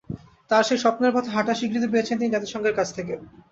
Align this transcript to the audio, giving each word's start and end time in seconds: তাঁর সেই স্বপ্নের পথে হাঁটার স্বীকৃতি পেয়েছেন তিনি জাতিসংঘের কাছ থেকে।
তাঁর 0.51 0.63
সেই 0.63 0.79
স্বপ্নের 0.79 1.13
পথে 1.15 1.29
হাঁটার 1.31 1.57
স্বীকৃতি 1.59 1.87
পেয়েছেন 1.89 2.15
তিনি 2.19 2.31
জাতিসংঘের 2.31 2.77
কাছ 2.77 2.87
থেকে। 2.97 3.13